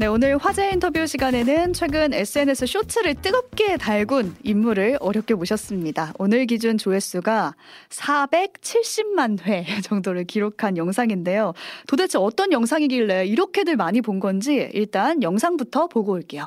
[0.00, 6.14] 네, 오늘 화제 인터뷰 시간에는 최근 SNS 쇼츠를 뜨겁게 달군 인물을 어렵게 모셨습니다.
[6.18, 7.54] 오늘 기준 조회수가
[7.90, 11.52] 470만 회 정도를 기록한 영상인데요.
[11.86, 16.46] 도대체 어떤 영상이길래 이렇게들 많이 본 건지 일단 영상부터 보고 올게요.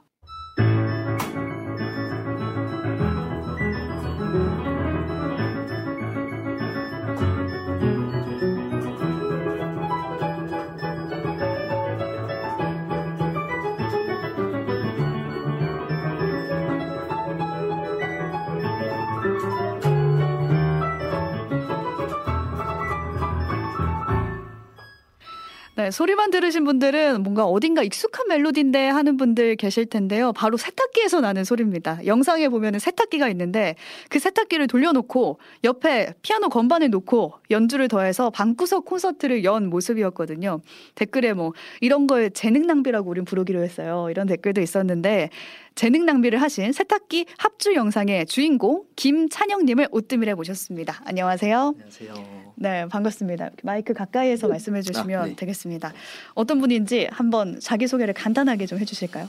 [25.76, 30.32] 네, 소리만 들으신 분들은 뭔가 어딘가 익숙한 멜로디인데 하는 분들 계실 텐데요.
[30.32, 32.06] 바로 세탁기에서 나는 소리입니다.
[32.06, 33.76] 영상에 보면 세탁기가 있는데
[34.10, 40.62] 그 세탁기를 돌려놓고 옆에 피아노 건반을 놓고 연주를 더해서 방구석 콘서트를 연 모습이었거든요.
[40.94, 44.10] 댓글에 뭐 이런 걸 재능 낭비라고 우린 부르기로 했어요.
[44.12, 45.32] 이런 댓글도 있었는데
[45.76, 51.02] 재능 낭비를 하신 세탁기 합주 영상의 주인공 김찬영님을 오뜨밀에 모셨습니다.
[51.06, 51.74] 안녕하세요.
[51.76, 52.54] 안녕하세요.
[52.56, 53.50] 네, 반갑습니다.
[53.64, 55.36] 마이크 가까이에서 말씀해 주시면 아, 네.
[55.36, 55.92] 되겠습니다.
[56.36, 59.28] 어떤 분인지 한번 자기소개를 간단하게 좀 해주실까요?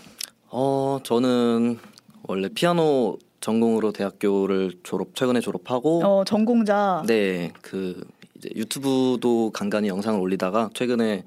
[0.50, 1.78] 어, 저는
[2.24, 7.02] 원래 피아노 전공으로 대학교를 졸업 최근에 졸업하고 어, 전공자.
[7.06, 8.06] 네, 그
[8.36, 11.24] 이제 유튜브도 간간히 영상을 올리다가 최근에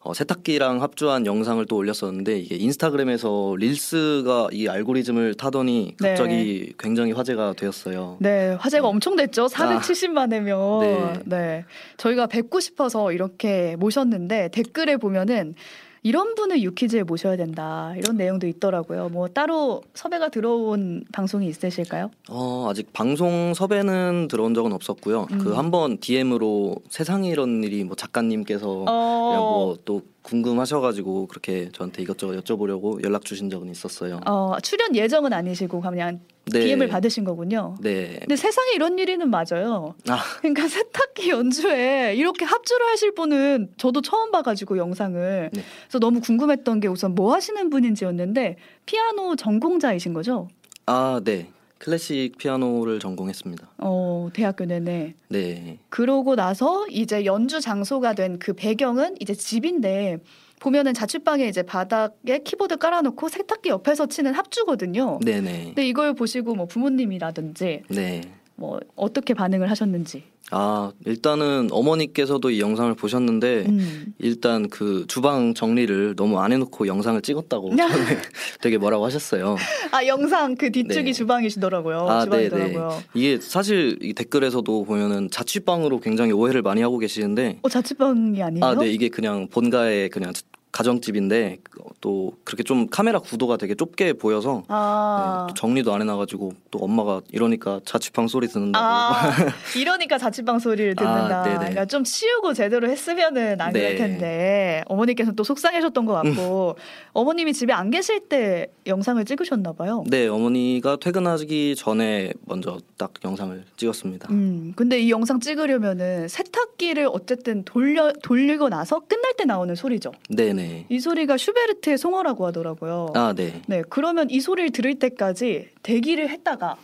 [0.00, 7.54] 어, 세탁기랑 합주한 영상을 또 올렸었는데 이게 인스타그램에서 릴스가 이 알고리즘을 타더니 갑자기 굉장히 화제가
[7.54, 8.16] 되었어요.
[8.20, 8.88] 네, 화제가 네.
[8.88, 9.46] 엄청 됐죠.
[9.46, 10.80] 470만 회면.
[10.80, 11.12] 네.
[11.26, 11.64] 네.
[11.96, 15.54] 저희가 뵙고 싶어서 이렇게 모셨는데 댓글에 보면은
[16.02, 17.92] 이런 분을 유퀴즈에 모셔야 된다.
[17.96, 19.08] 이런 내용도 있더라고요.
[19.08, 22.10] 뭐 따로 섭외가 들어온 방송이 있으실까요?
[22.28, 25.26] 어, 아직 방송 섭외는 들어온 적은 없었고요.
[25.32, 25.38] 음.
[25.38, 33.02] 그 한번 DM으로 세상에 이런 일이 뭐 작가님께서 어, 뭐또 궁금하셔가지고 그렇게 저한테 이것저것 여쭤보려고
[33.02, 34.20] 연락 주신 적은 있었어요.
[34.26, 36.20] 어, 출연 예정은 아니시고 그냥
[36.52, 36.60] 네.
[36.60, 37.76] DM을 받으신 거군요.
[37.80, 38.18] 네.
[38.20, 39.94] 근데 세상에 이런 일이는 맞아요.
[40.08, 45.62] 아, 그러니까 세탁기 연주에 이렇게 합주를 하실 분은 저도 처음 봐가지고 영상을 네.
[45.82, 48.56] 그래서 너무 궁금했던 게 우선 뭐 하시는 분인지였는데
[48.86, 50.48] 피아노 전공자이신 거죠?
[50.86, 51.50] 아, 네.
[51.78, 53.68] 클래식 피아노를 전공했습니다.
[53.78, 55.78] 어 대학교 내내 네.
[55.88, 60.18] 그러고 나서 이제 연주 장소가 된 그 배경은 이제 집인데
[60.60, 65.18] 보면은 자취방에 이제 바닥에 키보드 깔아놓고 세탁기 옆에서 치는 합주거든요.
[65.24, 65.64] 네네.
[65.66, 68.20] 근데 이걸 보시고 뭐 부모님이라든지 네.
[68.58, 70.24] 뭐 어떻게 반응을 하셨는지.
[70.50, 74.14] 아, 일단은 어머니께서도 이 영상을 보셨는데 음.
[74.18, 77.86] 일단 그 주방 정리를 너무 안 해놓고 영상을 찍었다고 처음에
[78.60, 79.56] 되게 뭐라고 하셨어요.
[79.92, 81.12] 아 영상 그 뒤쪽이 네.
[81.12, 82.08] 주방이시더라고요.
[82.08, 83.00] 아, 주방이더라고요.
[83.14, 88.64] 이게 사실 이 댓글에서도 보면은 자취방으로 굉장히 오해를 많이 하고 계시는데 어 자취방이 아니에요?
[88.64, 90.32] 아, 네, 이게 그냥 본가의 그냥
[90.78, 91.58] 가정집인데
[92.00, 96.78] 또 그렇게 좀 카메라 구도가 되게 좁게 보여서 아, 네, 또 정리도 안 해놔가지고 또
[96.78, 98.84] 엄마가 이러니까 자취방 소리 듣는다고.
[98.84, 99.30] 아,
[99.76, 101.40] 이러니까 자취방 소리를 듣는다.
[101.40, 101.42] 아.
[101.42, 103.96] 그러니까 좀 치우고 제대로 했으면은 안 그럴 네.
[103.96, 106.76] 텐데 어머니께서는 또 속상해하셨던 것 같고
[107.12, 110.04] 어머님이 집에 안 계실 때 영상을 찍으셨나 봐요.
[110.06, 114.28] 네, 어머니가 퇴근하기 전에 먼저 딱 영상을 찍었습니다.
[114.30, 120.12] 음, 근데 이 영상 찍으려면은 세탁기를 어쨌든 돌려 돌리고 나서 끝날 때 나오는 소리죠.
[120.30, 120.67] 네네.
[120.88, 123.12] 이 소리가 슈베르트의 송어라고 하더라고요.
[123.14, 123.60] 아, 네.
[123.66, 126.76] 네, 그러면 이 소리를 들을 때까지 대기를 했다가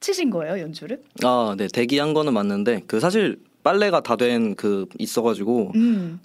[0.00, 1.00] 치신 거예요, 연주를?
[1.24, 1.66] 아, 네.
[1.72, 6.20] 대기한 거는 맞는데 그 사실 빨래가 다 된 그 있어 가지고 음,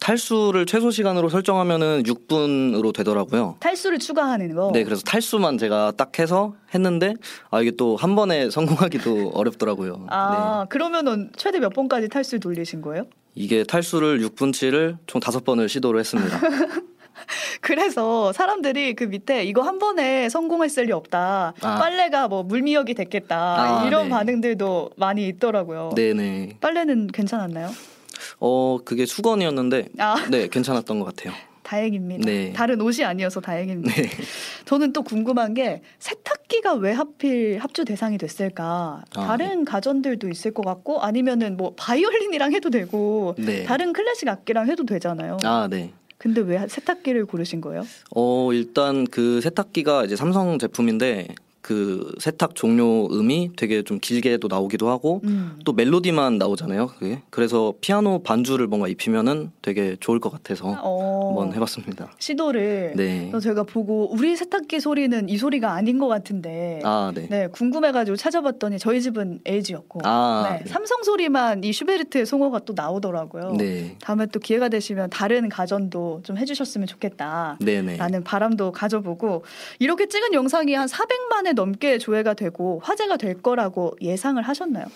[0.00, 3.56] 탈수를 최소 시간으로 설정하면은 6분으로 되더라고요.
[3.60, 4.70] 탈수를 추가하는 거.
[4.72, 7.14] 네, 그래서 탈수만 제가 딱 해서 했는데
[7.50, 9.96] 아 이게 또 한 번에 성공하기도 어렵더라고요.
[9.96, 10.06] 네.
[10.10, 13.06] 아, 그러면은 최대 몇 번까지 탈수 돌리신 거예요?
[13.34, 16.40] 이게 탈수를 6분치를 총 다섯 번을 시도를 했습니다.
[17.60, 21.54] 그래서 사람들이 그 밑에 이거 한 번에 성공했을 리 없다.
[21.60, 21.78] 아.
[21.78, 23.80] 빨래가 뭐 물미역이 됐겠다.
[23.82, 24.10] 아, 이런 네.
[24.10, 25.92] 반응들도 많이 있더라고요.
[25.96, 26.58] 네네.
[26.60, 27.70] 빨래는 괜찮았나요?
[28.40, 31.32] 어 그게 수건이었는데 아, 네 괜찮았던 것 같아요.
[31.64, 32.24] 다행입니다.
[32.24, 32.52] 네.
[32.52, 33.92] 다른 옷이 아니어서 다행입니다.
[33.94, 34.08] 네.
[34.66, 39.02] 저는 또 궁금한 게 세탁기가 왜 하필 합주 대상이 됐을까?
[39.14, 43.64] 아, 다른 가전들도 있을 것 같고 아니면은 뭐 바이올린이랑 해도 되고 네.
[43.64, 45.38] 다른 클래식 악기랑 해도 되잖아요.
[45.42, 45.92] 아 네.
[46.18, 47.84] 근데 왜 세탁기를 고르신 거예요?
[48.14, 51.28] 어 일단 그 세탁기가 이제 삼성 제품인데
[51.64, 55.58] 그 세탁 종료 음이 되게 좀 길게도 나오기도 하고 음.
[55.64, 56.88] 또 멜로디만 나오잖아요.
[56.88, 61.28] 그게 그래서 피아노 반주를 뭔가 입히면은 되게 좋을 것 같아서 어.
[61.28, 62.12] 한번 해봤습니다.
[62.18, 62.92] 시도를.
[62.96, 63.32] 네.
[63.40, 66.80] 제가 보고 우리 세탁기 소리는 이 소리가 아닌 것 같은데.
[66.84, 67.28] 아, 네.
[67.30, 70.00] 네 궁금해가지고 찾아봤더니 저희 집은 LG였고.
[70.04, 70.64] 아, 네.
[70.64, 70.70] 네.
[70.70, 73.52] 삼성 소리만 이 슈베르트의 송어가 또 나오더라고요.
[73.56, 73.96] 네.
[74.02, 77.56] 다음에 또 기회가 되시면 다른 가전도 좀 해주셨으면 좋겠다.
[77.62, 77.96] 네네.
[77.96, 79.44] 라는 바람도 가져보고
[79.78, 84.86] 이렇게 찍은 영상이 한 400만 의 넘게 조회가 되고 화제가 될 거라고 예상을 하셨나요?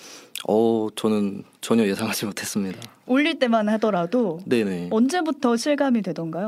[0.49, 2.79] 어, 저는 전혀 예상하지 못했습니다.
[3.07, 4.89] 올릴 때만 하더라도 네네.
[4.91, 6.47] 언제부터 실감이 되던가요?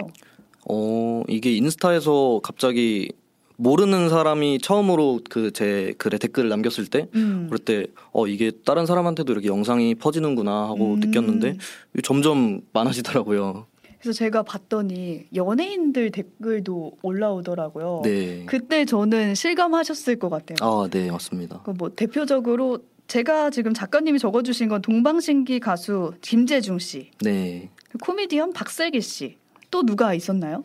[0.68, 3.12] 어, 이게 인스타에서 갑자기
[3.56, 7.46] 모르는 사람이 처음으로 그 제 글에 댓글을 남겼을 때 음.
[7.48, 11.00] 그럴 때 어 이게 다른 사람한테도 이렇게 영상이 퍼지는구나 하고 음.
[11.00, 11.58] 느꼈는데
[12.02, 13.66] 점점 많아지더라고요.
[14.00, 18.00] 그래서 제가 봤더니 연예인들 댓글도 올라오더라고요.
[18.04, 18.44] 네.
[18.46, 20.56] 그때 저는 실감하셨을 것 같아요.
[20.62, 21.60] 아, 네, 맞습니다.
[21.62, 27.68] 그뭐 대표적으로 제가 지금 작가님이 적어주신 건 동방신기 가수 김재중 씨, 네,
[28.02, 29.36] 코미디언 박슬기 씨,
[29.70, 30.64] 또 누가 있었나요?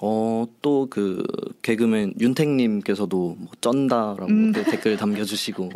[0.00, 1.22] 어, 또 그
[1.62, 4.52] 개그맨 윤택님께서도 뭐 쩐다라고 음.
[4.52, 5.70] 댓글 담겨주시고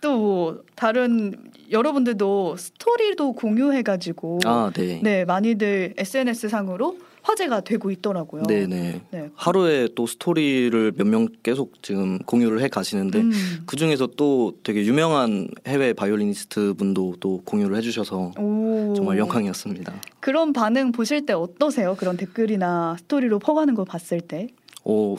[0.00, 1.34] 또 다른
[1.70, 5.00] 여러분들도 스토리도 공유해가지고 아, 네.
[5.02, 8.44] 네 많이들 SNS 상으로 화제가 되고 있더라고요.
[8.44, 9.00] 네네.
[9.10, 9.30] 네.
[9.34, 13.32] 하루에 또 스토리를 몇 명 계속 지금 공유를 해 가시는데 음.
[13.66, 18.94] 그 중에서 또 되게 유명한 해외 바이올리니스트 분도 또 공유를 해주셔서 오.
[18.94, 19.92] 정말 영광이었습니다.
[20.20, 21.96] 그런 반응 보실 때 어떠세요?
[21.98, 24.46] 그런 댓글이나 스토리로 퍼가는 거 봤을 때?
[24.84, 25.16] 어,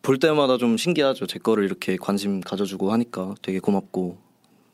[0.00, 1.26] 볼 때마다 좀 신기하죠.
[1.26, 4.16] 제 거를 이렇게 관심 가져주고 하니까 되게 고맙고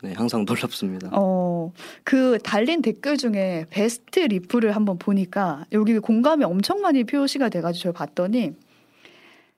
[0.02, 1.10] 네, 항상 놀랍습니다.
[1.12, 1.72] 어,
[2.04, 7.92] 그 달린 댓글 중에 베스트 리플을 한번 보니까 여기 공감이 엄청 많이 표시가 돼가지고 저를
[7.94, 8.52] 봤더니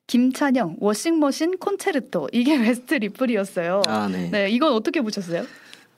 [0.07, 3.83] 김찬영 Washing Machine 콘체르토 이게 베스트 리플이었어요.
[3.87, 4.31] 아, 네.
[4.31, 5.45] 네, 이건 어떻게 보셨어요?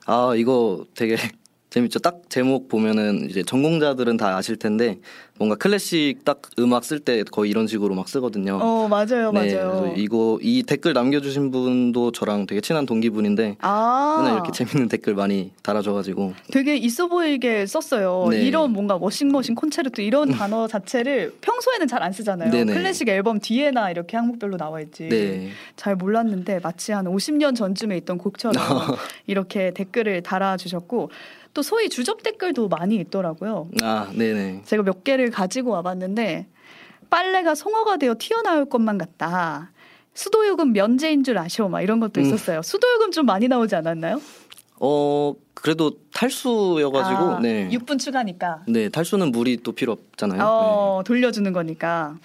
[0.05, 1.15] 아, 이거 되게
[1.73, 1.97] 재밌죠.
[1.97, 4.99] 딱 제목 보면은 이제 전공자들은 다 아실 텐데
[5.39, 8.59] 뭔가 클래식 딱 음악 쓸 때 거의 이런 식으로 막 쓰거든요.
[8.61, 9.81] 어 맞아요, 네, 맞아요.
[9.81, 15.15] 그래서 이거 이 댓글 남겨주신 분도 저랑 되게 친한 동기분인데 아~ 맨날 이렇게 재밌는 댓글
[15.15, 18.27] 많이 달아줘가지고 되게 있어 보이게 썼어요.
[18.29, 18.43] 네.
[18.43, 22.51] 이런 뭔가 washing machine 콘체르트 이런 단어 자체를 평소에는 잘 안 쓰잖아요.
[22.51, 22.73] 네네.
[22.73, 25.07] 클래식 앨범 뒤에나 이렇게 항목별로 나와 있지.
[25.07, 25.51] 네.
[25.77, 28.53] 잘 몰랐는데 마치 한 50년 전쯤에 있던 곡처럼
[29.25, 31.09] 이렇게 댓글을 달아주셨고.
[31.53, 33.69] 또 소위 주접 댓글도 많이 있더라고요.
[33.81, 34.63] 아, 네네.
[34.65, 36.47] 제가 몇 개를 가지고 와봤는데
[37.09, 39.71] 빨래가 송어가 되어 튀어나올 것만 같다.
[40.15, 41.67] 수도요금 면제인 줄 아셔.
[41.69, 42.25] 막 이런 것도 음.
[42.25, 42.57] 있었어요.
[42.57, 42.61] 음.
[42.61, 44.19] 수도요금 좀 많이 나오지 않았나요?
[44.79, 47.69] 어 그래도 탈수여가지고 아, 네.
[47.69, 48.63] 6분 추가니까.
[48.67, 50.41] 네 탈수는 물이 또 필요 없잖아요.
[50.43, 51.07] 어, 네.
[51.07, 52.15] 돌려주는 거니까.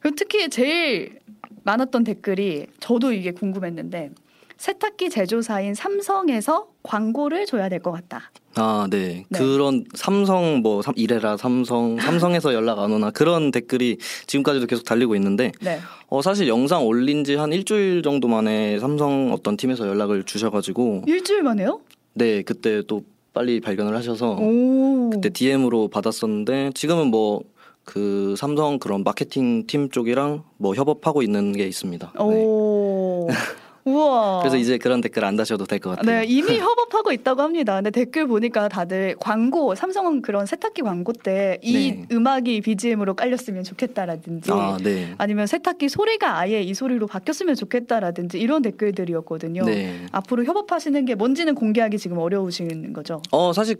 [0.00, 1.18] 그리고 특히 제일
[1.64, 4.10] 많았던 댓글이 저도 이게 궁금했는데
[4.58, 8.30] 세탁기 제조사인 삼성에서 광고를 줘야 될 것 같다.
[8.54, 9.24] 아, 네.
[9.28, 9.38] 네.
[9.38, 15.52] 그런 삼성 뭐 이래라 삼성 삼성에서 연락 안 오나 그런 댓글이 지금까지도 계속 달리고 있는데
[15.60, 15.78] 네.
[16.08, 21.02] 어 사실 영상 올린 지 한 일주일 정도 만에 삼성 어떤 팀에서 연락을 주셔 가지고
[21.06, 21.80] 일주일 만에요?
[22.14, 23.02] 네, 그때 또
[23.34, 25.10] 빨리 발견을 하셔서 오.
[25.10, 32.12] 그때 DM으로 받았었는데 지금은 뭐그 삼성 그런 마케팅 팀 쪽이랑 뭐 협업하고 있는 게 있습니다.
[32.22, 33.26] 오.
[33.28, 33.34] 네.
[33.86, 34.40] 우와.
[34.40, 36.20] 그래서 이제 그런 댓글 안 다셔도 될 것 같아요.
[36.20, 37.76] 네, 이미 협업하고 있다고 합니다.
[37.76, 42.06] 근데 댓글 보니까 다들 광고, 삼성은 그런 세탁기 광고 때이 네.
[42.10, 45.14] 음악이 BGM으로 깔렸으면 좋겠다라든지 아, 네.
[45.18, 49.64] 아니면 세탁기 소리가 아예 이 소리로 바뀌었으면 좋겠다라든지 이런 댓글들이었거든요.
[49.64, 50.06] 네.
[50.12, 53.22] 앞으로 협업하시는 게 뭔지는 공개하기 지금 어려우신 거죠?
[53.30, 53.76] 어, 사실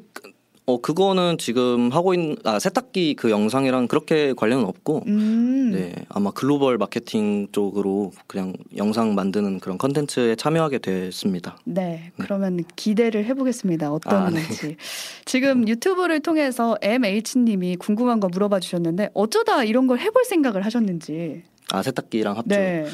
[0.69, 5.71] 어 그거는 지금 하고 있는 아 세탁기 그 영상이랑 그렇게 관련은 없고 음.
[5.71, 11.57] 네 아마 글로벌 마케팅 쪽으로 그냥 영상 만드는 그런 컨텐츠에 참여하게 됐습니다.
[11.65, 12.25] 네, 네.
[12.25, 13.93] 그러면 기대를 해보겠습니다.
[13.93, 14.77] 어떤 아, 지 네.
[15.25, 21.45] 지금 유튜브를 통해서 MH님이 궁금한 거 물어봐 주셨는데 어쩌다 이런 걸 해볼 생각을 하셨는지.
[21.71, 22.49] 아 세탁기랑 합주.
[22.49, 22.87] 네.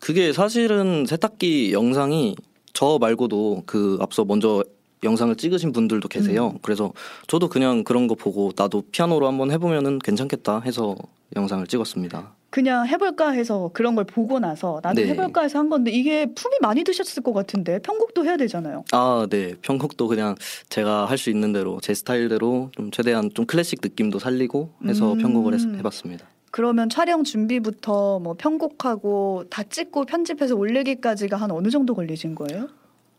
[0.00, 2.34] 그게 사실은 세탁기 영상이
[2.72, 4.64] 저 말고도 그 앞서 먼저
[5.04, 6.52] 영상을 찍으신 분들도 계세요.
[6.54, 6.58] 음.
[6.62, 6.92] 그래서
[7.26, 10.96] 저도 그냥 그런 거 보고 나도 피아노로 한번 해보면은 괜찮겠다 해서
[11.36, 12.34] 영상을 찍었습니다.
[12.48, 15.08] 그냥 해볼까 해서 그런 걸 보고 나서 나도 네.
[15.08, 18.84] 해볼까 해서 한 건데 이게 품이 많이 드셨을 것 같은데 편곡도 해야 되잖아요.
[18.92, 19.54] 아, 네.
[19.60, 20.36] 편곡도 그냥
[20.70, 25.18] 제가 할 수 있는 대로 제 스타일대로 좀 최대한 좀 클래식 느낌도 살리고 해서 음.
[25.18, 26.26] 편곡을 해, 해봤습니다.
[26.50, 32.68] 그러면 촬영 준비부터 뭐 편곡하고 다 찍고 편집해서 올리기까지가 한 어느 정도 걸리신 거예요?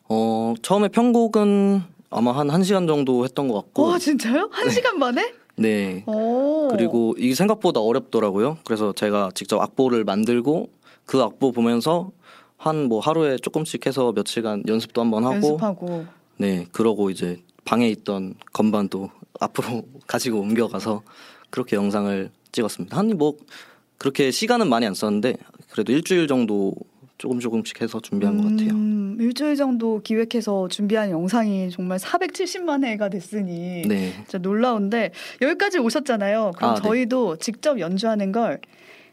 [0.09, 3.83] 어, 처음에 편곡은 아마 한 1시간 정도 했던 것 같고.
[3.83, 4.49] 와, 진짜요?
[4.49, 4.97] 1시간 네.
[4.97, 5.33] 만에?
[5.57, 6.03] 네.
[6.05, 6.67] 오.
[6.69, 8.57] 그리고 이게 생각보다 어렵더라고요.
[8.63, 10.69] 그래서 제가 직접 악보를 만들고
[11.05, 12.11] 그 악보 보면서
[12.57, 16.05] 한 뭐 하루에 조금씩 해서 며칠간 연습도 한번 하고 연습하고.
[16.37, 21.01] 네 그러고 이제 방에 있던 건반도 앞으로 가지고 옮겨가서
[21.51, 22.97] 그렇게 영상을 찍었습니다.
[22.97, 23.33] 한 뭐
[23.99, 25.37] 그렇게 시간은 많이 안 썼는데
[25.71, 26.73] 그래도 일주일 정도
[27.17, 28.69] 조금 조금씩 해서 준비한 것 같아요.
[28.69, 34.13] 음, 일주일 정도 기획해서 준비한 영상이 정말 470만 회가 됐으니 네.
[34.13, 36.51] 진짜 놀라운데 여기까지 오셨잖아요.
[36.55, 36.81] 그럼 아, 네.
[36.81, 38.62] 저희도 직접 연주하는 걸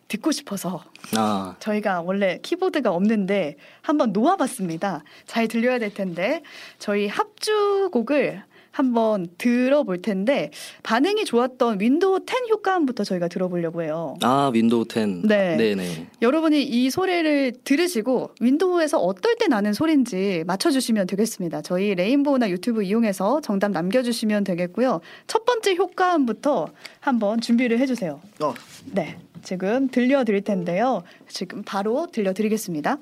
[0.08, 0.84] 듣고 싶어서
[1.16, 5.02] 아 저희가 원래 키보드가 없는데 한번 놓아봤습니다.
[5.26, 6.42] 잘 들려야 될 텐데
[6.78, 8.42] 저희 합주곡을
[8.74, 10.50] 한번 들어볼 텐데
[10.82, 14.16] 반응이 좋았던 윈도우 10 효과음부터 저희가 들어보려고 해요.
[14.20, 15.28] 아 윈도우 10.
[15.28, 15.56] 네.
[15.56, 16.08] 네네.
[16.20, 21.62] 여러분이 이 소리를 들으시고 윈도우에서 어떨 때 나는 소리인지 맞춰주시면 되겠습니다.
[21.62, 25.00] 저희 레인보우나 유튜브 이용해서 정답 남겨주시면 되겠고요.
[25.28, 26.66] 첫 번째 효과음부터
[26.98, 28.20] 한번 준비를 해주세요.
[28.40, 28.54] 어.
[28.86, 31.04] 네, 지금 들려드릴 텐데요.
[31.28, 32.98] 지금 바로 들려드리겠습니다.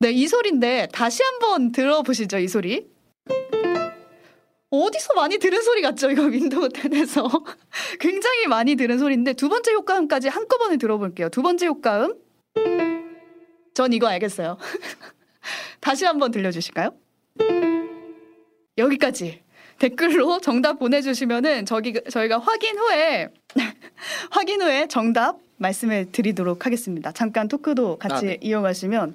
[0.00, 2.93] 네, 이 소리인데 다시 한번 들어보시죠, 이 소리.
[4.82, 6.10] 어디서 많이 들은 소리 같죠?
[6.10, 7.44] 이거 윈도우 10에서
[8.00, 11.28] 굉장히 많이 들은 소리인데 두 번째 효과음까지 한꺼번에 들어볼게요.
[11.28, 12.14] 두 번째 효과음.
[13.74, 14.56] 전 이거 알겠어요.
[15.80, 16.90] 다시 한번 들려주실까요?
[18.78, 19.42] 여기까지
[19.78, 23.28] 댓글로 정답 보내주시면은 저기 저희가 확인 후에
[24.30, 27.12] 확인 후에 정답 말씀을 드리도록 하겠습니다.
[27.12, 28.38] 잠깐 토크도 같이 아, 네.
[28.40, 29.14] 이어가시면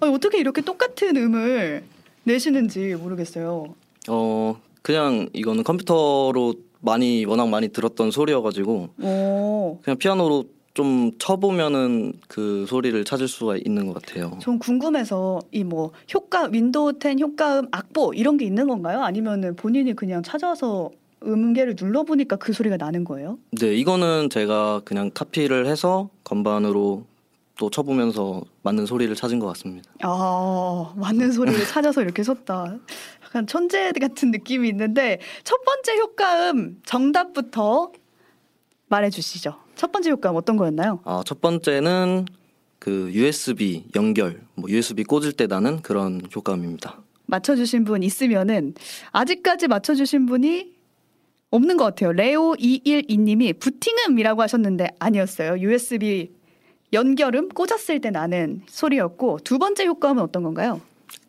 [0.00, 1.82] 어, 어떻게 이렇게 똑같은 음을
[2.24, 3.74] 내시는지 모르겠어요.
[4.08, 12.66] 어 그냥 이거는 컴퓨터로 많이 워낙 많이 들었던 소리여가지고 오, 그냥 피아노로 좀 쳐보면은 그
[12.68, 14.38] 소리를 찾을 수가 있는 것 같아요.
[14.40, 19.00] 좀 궁금해서 이 뭐 효과 윈도우 10 효과음 악보 이런 게 있는 건가요?
[19.02, 20.90] 아니면은 본인이 그냥 찾아서
[21.24, 23.38] 음계를 눌러보니까 그 소리가 나는 거예요?
[23.58, 27.02] 네, 이거는 제가 그냥 카피를 해서 건반으로
[27.58, 29.90] 또 쳐보면서 맞는 소리를 찾은 것 같습니다.
[30.02, 32.76] 아 맞는 소리를 찾아서 이렇게 섰다.
[33.24, 37.92] 약간 천재 같은 느낌이 있는데 첫 번째 효과음 정답부터
[38.88, 39.56] 말해주시죠.
[39.74, 41.00] 첫 번째 효과음 어떤 거였나요?
[41.04, 42.26] 아, 첫 번째는
[42.78, 47.00] 그 USB 연결, 뭐 USB 꽂을 때 나는 그런 효과음입니다.
[47.26, 48.74] 맞춰주신 분 있으면은
[49.12, 50.76] 아직까지 맞춰주신 분이
[51.50, 52.12] 없는 것 같아요.
[52.12, 55.58] 레오 212님이 부팅음이라고 하셨는데 아니었어요.
[55.60, 56.30] USB
[56.92, 60.80] 연결음 꽂았을 때 나는 소리였고 두 번째 효과음은 어떤 건가요?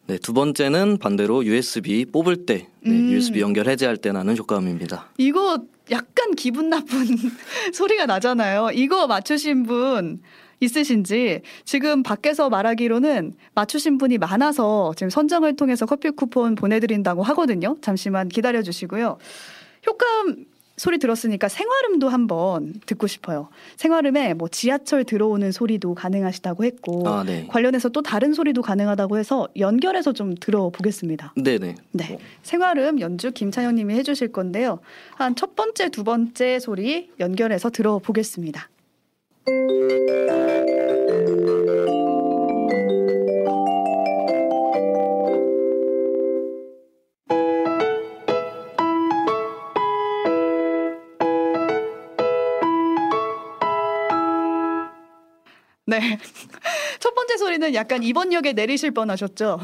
[0.08, 3.12] 네, 두 번째는 반대로 USB 뽑을 때, 네, 음.
[3.12, 5.10] USB 연결 해제할 때 나는 효과음입니다.
[5.18, 5.60] 이거
[5.92, 7.06] 약간 기분 나쁜
[7.74, 8.70] 소리가 나잖아요.
[8.74, 10.22] 이거 맞추신 분
[10.60, 17.76] 있으신지 지금 밖에서 말하기로는 맞추신 분이 많아서 지금 선정을 통해서 커피 쿠폰 보내드린다고 하거든요.
[17.82, 19.18] 잠시만 기다려 주시고요.
[19.86, 20.46] 효과음
[20.78, 23.50] 소리 들었으니까 생활음도 한번 듣고 싶어요.
[23.78, 27.48] 생활음에 뭐 지하철 들어오는 소리도 가능하시다고 했고 아, 네.
[27.48, 31.34] 관련해서 또 다른 소리도 가능하다고 해서 연결해서 좀 들어보겠습니다.
[31.36, 31.76] 네네.
[31.92, 32.18] 네.
[32.44, 34.80] 생활음 연주 김찬영 님이 해주실 건데요.
[35.16, 38.70] 한 첫 번째, 두 번째 소리 연결해서 들어보겠습니다.
[55.88, 56.20] 네.
[57.00, 59.62] 첫 번째 소리는 약간 이번 역에 내리실 뻔 하셨죠?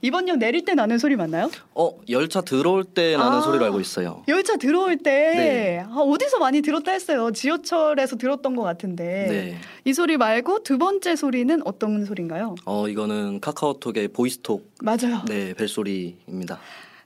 [0.00, 1.50] 이번 역 내릴 때 나는 소리 맞나요?
[1.74, 3.40] 어, 열차 들어올 때 나는 아.
[3.42, 4.24] 소리로 알고 있어요.
[4.28, 5.84] 열차 들어올 때 네.
[5.86, 7.30] 아, 어디서 많이 들었다 했어요.
[7.30, 9.56] 지하철에서 들었던 것 같은데 네.
[9.84, 12.54] 이 소리 말고 두 번째 소리는 어떤 소리인가요?
[12.64, 15.22] 어, 이거는 카카오톡의 보이스톡, 맞아요.
[15.28, 16.58] 네, 벨소리입니다.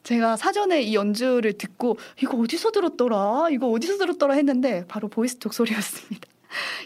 [0.04, 3.49] 제가 사전에 이 연주를 듣고 이거 어디서 들었더라?
[3.50, 6.28] 이거 어디서 들었더라 했는데 바로 보이스톡 소리였습니다.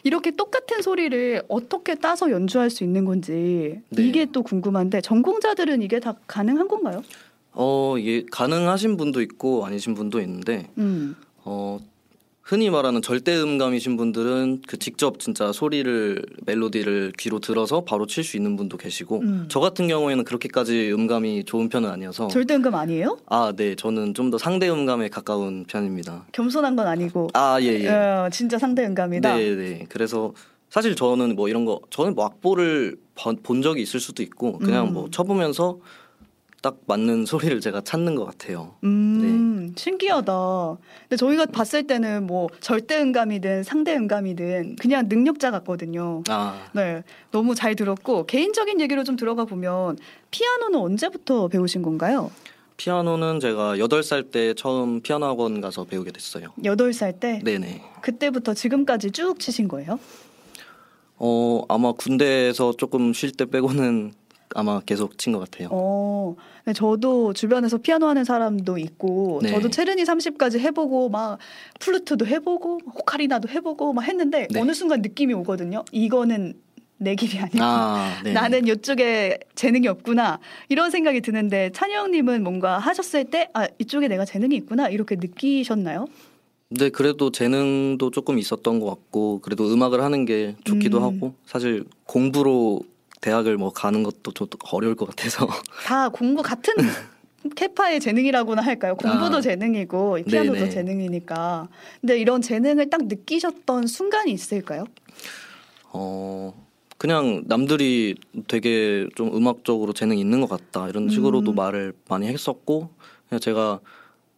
[0.05, 4.03] 이렇게 똑같은 소리를 어떻게 따서 연주할 수 있는 건지 네.
[4.03, 7.03] 이게 또 궁금한데 전공자들은 이게 다 가능한 건가요?
[7.53, 11.17] 어, 이게 가능하신 분도 있고 아니신 분도 있는데 음.
[11.45, 11.79] 어,
[12.49, 18.57] 흔히 말하는 절대음감이신 분들은 그 직접 진짜 소리를 멜로디를 귀로 들어서 바로 칠 수 있는
[18.57, 19.45] 분도 계시고 음.
[19.51, 23.19] 저 같은 경우에는 그렇게까지 음감이 좋은 편은 아니어서 절대음감 아니에요?
[23.27, 23.75] 아, 네.
[23.75, 26.25] 저는 좀 더 상대 음감에 가까운 편입니다.
[26.33, 27.89] 겸손한 건 아니고 아, 예, 예.
[27.91, 29.37] 어, 진짜 상대음감이다.
[29.37, 29.87] 네, 네.
[29.91, 30.33] 그래서
[30.71, 34.89] 사실 저는 뭐 이런 거 저는 뭐 악보를 번- 본 적이 있을 수도 있고 그냥
[34.89, 34.93] 음.
[34.95, 35.79] 뭐 쳐보면서
[36.61, 38.75] 딱 맞는 소리를 제가 찾는 것 같아요.
[38.83, 40.77] 음, 신기하다.
[41.03, 46.25] 근데 저희가 봤을 때는 뭐 절대 음감이든 상대 음감이든 그냥 능력자 같거든요.
[46.29, 49.99] 아, 네, 너무 잘 들었고 개인적인 얘기로 좀 들어가 보면
[50.33, 52.31] 피아노는 언제부터 배우신 건가요?
[52.77, 56.49] 피아노는 제가 8살 때 처음 피아노 학원 가서 배우게 됐어요.
[56.65, 57.83] 여덟 살 때 네네.
[58.03, 59.99] 그때부터 지금까지 쭉 치신 거예요?
[61.17, 64.13] 어 아마 군대에서 조금 쉴 때 빼고는
[64.55, 65.69] 아마 계속 친 것 같아요.
[65.73, 69.51] 어, 네, 저도 주변에서 피아노 하는 사람도 있고, 네.
[69.51, 71.39] 저도 체르니 30까지 해보고, 막
[71.81, 74.61] 플루트도 해보고, 호카리나도 해보고, 막 했는데, 네.
[74.61, 75.85] 어느 순간 느낌이 오거든요.
[75.93, 76.55] 이거는
[77.01, 77.63] 내 길이 아니야.
[77.63, 78.33] 아, 네.
[78.33, 80.41] 나는 이쪽에 재능이 없구나.
[80.69, 84.89] 이런 생각이 드는데, 찬영님은 뭔가 하셨을 때, 아, 이쪽에 내가 재능이 있구나.
[84.89, 86.07] 이렇게 느끼셨나요?
[86.71, 91.03] 네, 그래도 재능도 조금 있었던 것 같고 그래도 음악을 하는 게 좋기도 음.
[91.03, 92.81] 하고 사실 공부로
[93.21, 95.47] 대학을 뭐 가는 것도 좀 어려울 것 같아서
[95.85, 96.75] 다 공부 같은
[97.55, 98.97] 캐파의 재능이라고나 할까요?
[98.97, 99.41] 공부도 아.
[99.41, 100.71] 재능이고 피아노도 네네.
[100.71, 101.69] 재능이니까.
[102.01, 104.85] 근데 이런 재능을 딱 느끼셨던 순간이 있을까요?
[105.93, 106.53] 어
[106.99, 108.17] 그냥 남들이
[108.49, 111.55] 되게 좀 음악적으로 재능 있는 것 같다 이런 식으로도 음.
[111.55, 112.91] 말을 많이 했었고
[113.29, 113.81] 그냥 제가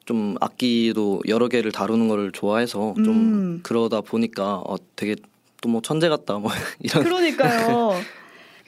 [0.04, 3.60] 좀 악기도 여러 개를 다루는 거를 좋아해서 좀 음.
[3.62, 5.16] 그러다 보니까 어 되게
[5.62, 7.92] 또 뭐 천재 같다 뭐 이런 그러니까요.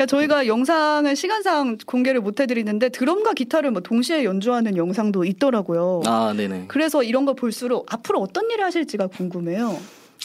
[0.02, 6.02] 그러니까 저희가 영상을 시간상 공개를 못 해드리는데 드럼과 기타를 뭐 동시에 연주하는 영상도 있더라고요.
[6.06, 9.78] 아 네네 그래서 이런 거 볼수록 앞으로 어떤 일을 하실지가 궁금해요.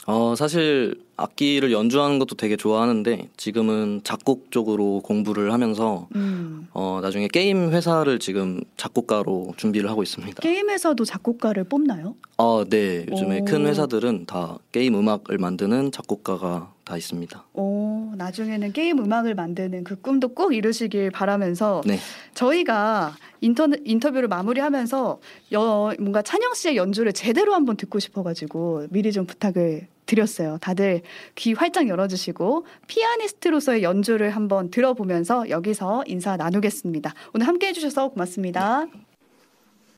[0.06, 6.68] 어 사실 악기를 연주하는 것도 되게 좋아하는데 지금은 작곡 쪽으로 공부를 하면서 음.
[6.74, 10.42] 어 나중에 게임 회사를 지금 작곡가로 준비를 하고 있습니다.
[10.42, 12.16] 게임에서도 작곡가를 뽑나요?
[12.38, 13.06] 어, 네.
[13.10, 13.46] 요즘에 오.
[13.46, 17.44] 큰 회사들은 다 게임 음악을 만드는 작곡가가 다 있습니다.
[17.54, 21.98] 오, 나중에는 게임 음악을 만드는 그 꿈도 꼭 이루시길 바라면서 네.
[22.36, 25.20] 저희가 인터, 인터뷰를 마무리하면서
[25.54, 30.58] 여, 뭔가 찬영 씨의 연주를 제대로 한번 듣고 싶어가지고 미리 좀 부탁을 드렸어요.
[30.60, 31.02] 다들
[31.36, 37.14] 귀 활짝 열어주시고 피아니스트로서의 연주를 한번 들어보면서 여기서 인사 나누겠습니다.
[37.36, 38.88] 오늘 함께 해주셔서 고맙습니다.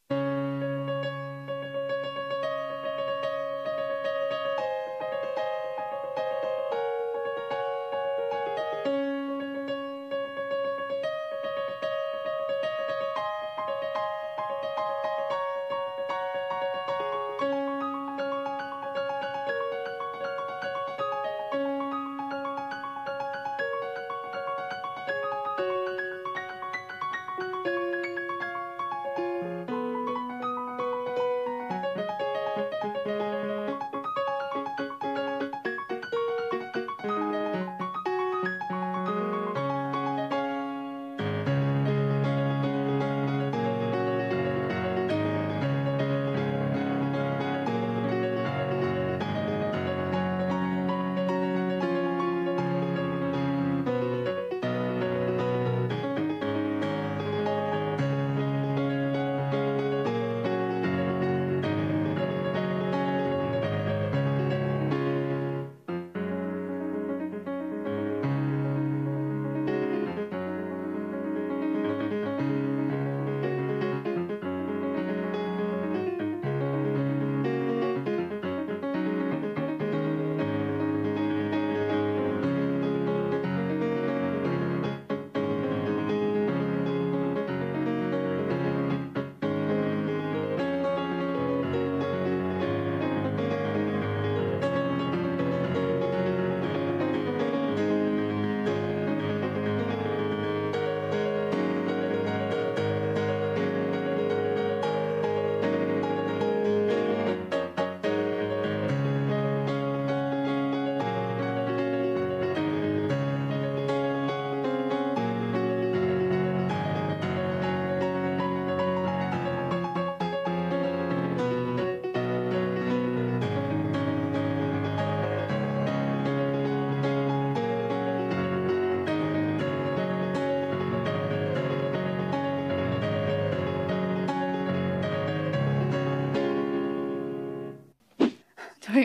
[0.09, 0.78] 저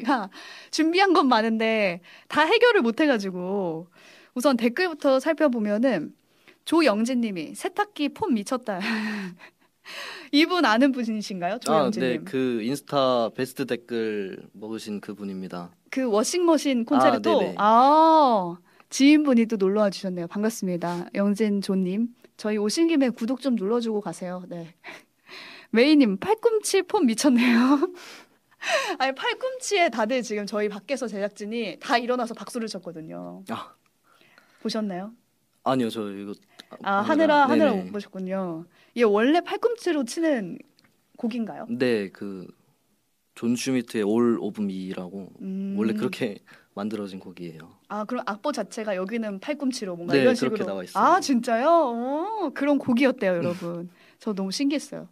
[0.04, 0.30] 희가
[0.70, 3.88] 준비한 건 많은데 다 해결을 못 해가지고
[4.34, 6.14] 우선 댓글부터 살펴보면은
[6.64, 8.80] 조영진님이 세탁기 폼 미쳤다.
[10.32, 12.10] 이분 아는 분이신가요, 아, 조영진님?
[12.10, 12.24] 네.
[12.24, 15.70] 그 인스타 베스트 댓글 먹으신 그 분입니다.
[15.90, 17.30] 그 워싱머신 콘체르토.
[17.30, 17.54] 아, 네네.
[17.58, 18.56] 아,
[18.88, 20.26] 지인분이 또 놀러와 주셨네요.
[20.28, 21.08] 반갑습니다.
[21.14, 22.08] 영진 조님.
[22.36, 24.42] 저희 오신 김에 구독 좀 눌러주고 가세요.
[24.48, 24.74] 네.
[25.70, 27.92] 메이님, 팔꿈치 폼 미쳤네요.
[28.98, 33.42] 아니, 팔꿈치에 다들 지금 저희 밖에서 제작진이 다 일어나서 박수를 쳤거든요.
[33.50, 33.74] 아,
[34.62, 35.12] 보셨나요?
[35.62, 35.90] 아니요.
[35.90, 36.33] 저 이거
[36.83, 37.85] 아, 하느라 네네.
[37.85, 38.64] 못 보셨군요.
[38.94, 40.59] 이게 원래 팔꿈치로 치는
[41.16, 41.66] 곡인가요?
[41.70, 42.46] 네, 그
[43.35, 45.74] 존 슈미트의 All of Me라고 음.
[45.77, 46.38] 원래 그렇게
[46.74, 47.79] 만들어진 곡이에요.
[47.88, 51.05] 아 그럼 악보 자체가 여기는 팔꿈치로 뭔가 네, 이런 식으로 나와 있어요.
[51.05, 51.66] 아 진짜요?
[51.68, 53.90] 오, 그런 곡이었대요, 여러분.
[54.18, 55.09] 저 너무 신기했어요.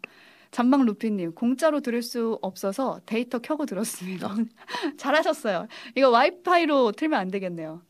[0.53, 4.27] 잔망 루피님 공짜로 들을 수 없어서 데이터 켜고 들었습니다.
[4.27, 4.35] 아.
[4.97, 5.67] 잘하셨어요.
[5.95, 7.81] 이거 와이파이로 틀면 안 되겠네요.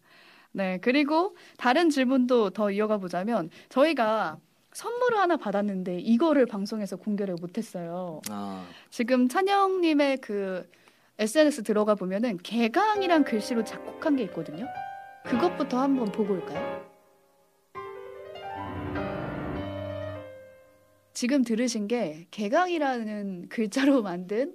[0.53, 4.37] 네 그리고 다른 질문도 더 이어가 보자면 저희가
[4.71, 8.21] 선물을 하나 받았는데 이거를 방송에서 공개를 못했어요.
[8.29, 10.67] 아, 지금 찬영님의 그
[11.19, 14.65] SNS 들어가 보면은 개강이란 글씨로 작곡한 게 있거든요.
[15.25, 16.82] 그것부터 한번 보고 올까요?
[21.13, 24.53] 지금 들으신 게 개강이라는 글자로 만든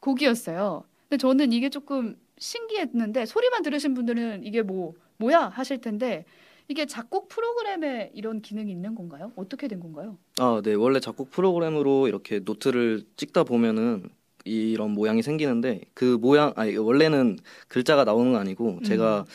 [0.00, 0.84] 곡이었어요.
[1.08, 6.24] 근데 저는 이게 조금 신기했는데 소리만 들으신 분들은 이게 뭐 뭐야 하실 텐데
[6.68, 9.32] 이게 작곡 프로그램에 이런 기능이 있는 건가요?
[9.36, 10.16] 어떻게 된 건가요?
[10.38, 10.74] 아, 네.
[10.74, 14.08] 원래 작곡 프로그램으로 이렇게 노트를 찍다 보면은
[14.44, 19.26] 이런 모양이 생기는데 그 모양 아니 원래는 글자가 나오는 건 아니고 제가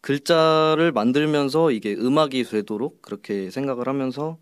[0.00, 4.38] 글자를 만들면서 이게 음악이 되도록 그렇게 생각을 하면서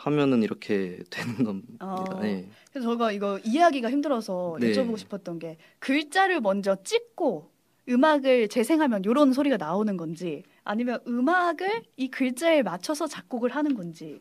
[0.00, 1.68] 하면은 이렇게 되는 겁니다.
[1.80, 2.20] 어.
[2.20, 2.46] 네.
[2.72, 4.72] 그래서 저가 이거 이해하기가 힘들어서 네.
[4.72, 7.50] 여쭤보고 싶었던 게 글자를 먼저 찍고
[7.88, 14.20] 음악을 재생하면 이런 소리가 나오는 건지 아니면 음악을 이 글자에 맞춰서 작곡을 하는 건지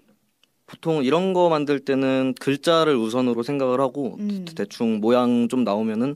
[0.66, 4.46] 보통 이런 거 만들 때는 글자를 우선으로 생각을 하고 음.
[4.56, 6.16] 대충 모양 좀 나오면은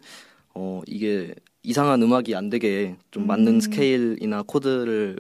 [0.56, 3.60] 어 이게 이상한 음악이 안 되게 좀 맞는 음.
[3.60, 5.18] 스케일이나 코드를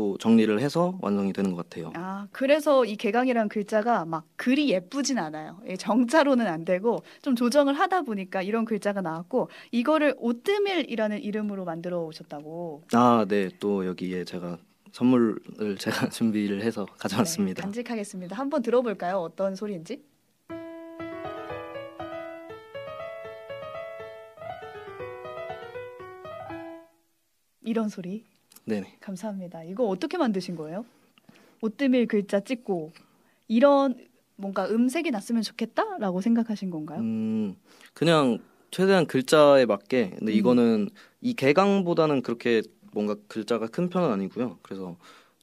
[0.00, 1.92] 또 정리를 해서 완성이 되는 것 같아요.
[1.94, 7.74] 아 그래서 이 개강이란 글자가 막 글이 예쁘진 않아요 예, 정자로는 안 되고 좀 조정을
[7.78, 13.50] 하다 보니까 이런 글자가 나왔고 이거를 오뜨밀이라는 이름으로 만들어 오셨다고 아, 네.
[13.60, 14.56] 또 여기에 제가
[14.92, 17.62] 선물을 제가 준비를 해서 네, 가져왔습니다.
[17.62, 20.02] 간직하겠습니다 한번 들어볼까요 어떤 소리인지
[27.62, 28.29] 이런 소리
[28.64, 28.96] 네네.
[29.00, 29.64] 감사합니다.
[29.64, 30.84] 이거 어떻게 만드신 거예요?
[31.60, 32.92] 오뜨밀 글자 찍고
[33.48, 33.96] 이런
[34.36, 37.00] 뭔가 음색이 났으면 좋겠다라고 생각하신 건가요?
[37.00, 37.56] 음,
[37.92, 38.38] 그냥
[38.70, 40.10] 최대한 글자에 맞게.
[40.18, 40.36] 근데 음.
[40.36, 40.88] 이거는
[41.20, 44.58] 이 개강보다는 그렇게 뭔가 글자가 큰 편은 아니고요.
[44.62, 44.96] 그래서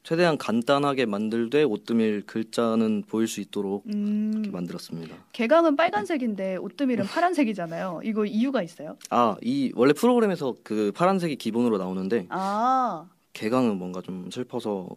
[0.08, 5.14] 최대한 간단하게 만들되 오뜨밀 글자는 보일 수 있도록 이렇게 음, 만들었습니다.
[5.32, 8.00] 개강은 빨간색인데 오뜨밀은 파란색이잖아요.
[8.04, 8.96] 이거 이유가 있어요?
[9.10, 14.88] 아, 이 원래 프로그램에서 그 파란색이 기본으로 나오는데 아, 개강은 뭔가 좀 슬퍼서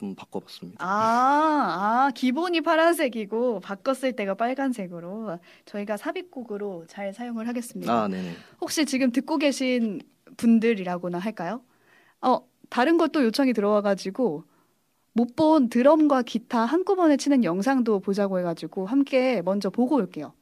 [0.00, 0.84] 좀 바꿔봤습니다.
[0.84, 8.02] 아, 아, 기본이 파란색이고 바꿨을 때가 빨간색으로 저희가 삽입곡으로 잘 사용을 하겠습니다.
[8.02, 8.32] 아, 네네.
[8.60, 10.02] 혹시 지금 듣고 계신
[10.36, 11.62] 분들이라고나 할까요?
[12.20, 14.44] 어, 다른 것도 요청이 들어와가지고
[15.18, 20.32] 못 본 드럼과 기타 한꺼번에 치는 영상도 보자고 해가지고 함께 먼저 보고 올게요.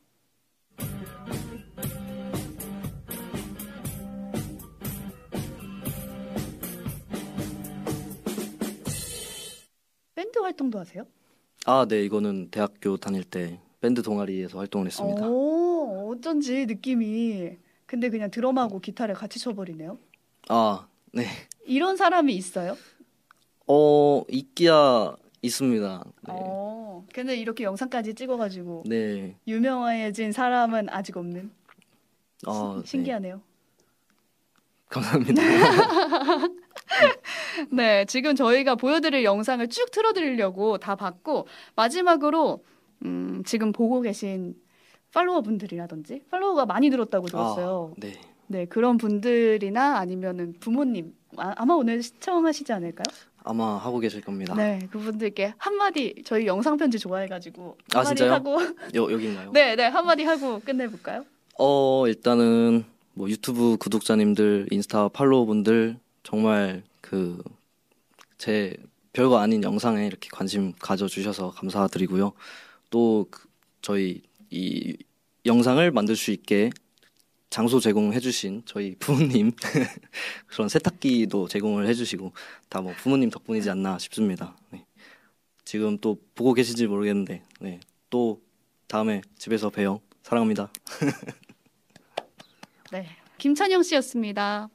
[10.15, 11.07] 밴드 활동도 하세요?
[11.67, 12.03] 아, 네.
[12.05, 15.27] 이거는 대학교 다닐 때 밴드 동아리에서 활동을 했습니다.
[15.29, 19.99] 오, 어쩐지 느낌이 근데 그냥 드럼하고 기타를 같이 쳐버리네요.
[20.49, 21.27] 아, 네.
[21.67, 22.77] 이런 사람이 있어요?
[23.69, 26.05] 어, 있기야 있습니다.
[26.29, 26.33] 네.
[26.37, 29.37] 어, 근데 이렇게 영상까지 찍어가지고 네.
[29.47, 31.51] 유명해진 사람은 아직 없는
[32.47, 33.37] 아, 시- 신기하네요.
[33.37, 33.43] 네.
[34.89, 35.43] 감사합니다.
[37.73, 42.63] 네, 지금 저희가 보여드릴 영상을 쭉 틀어드리려고 다 봤고 마지막으로
[43.05, 44.55] 음, 지금 보고 계신
[45.13, 47.93] 팔로워 분들이라든지 팔로워가 많이 늘었다고 들었어요.
[47.97, 48.13] 아, 네.
[48.49, 53.05] 네, 그런 분들이나 아니면은 부모님 아, 아마 오늘 시청하시지 않을까요?
[53.47, 54.55] 아마 하고 계실 겁니다.
[54.55, 58.33] 네, 그분들께 한마디 저희 영상 편지 좋아해가지고 아, 한마디 진짜요?
[58.33, 58.61] 하고
[58.95, 59.53] 여, 여기인가요?
[59.53, 61.25] 네, 네 한마디 하고 끝내볼까요?
[61.59, 67.43] 어, 일단은 뭐 유튜브 구독자님들, 인스타 팔로워분들 정말 그
[68.39, 68.77] 제
[69.13, 72.33] 별거 아닌 영상에 이렇게 관심 가져주셔서 감사드리고요.
[72.91, 73.49] 또 그
[73.83, 74.97] 저희 이
[75.45, 76.71] 영상을 만들 수 있게
[77.51, 79.53] 장소 제공해주신 저희 부모님
[80.47, 82.33] 그런 세탁기도 제공을 해주시고
[82.69, 84.57] 다 뭐 부모님 덕분이지 않나 싶습니다.
[84.71, 84.85] 네.
[85.65, 87.81] 지금 또 보고 계신지 모르겠는데 네.
[88.11, 88.41] 또
[88.89, 90.01] 다음에 집에서 봬요.
[90.23, 90.71] 사랑합니다.
[92.93, 94.69] 네, 김찬영 씨였습니다.